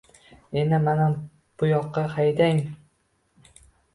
[0.61, 1.09] —Endi, mana
[1.63, 2.61] buyoqqa haydang!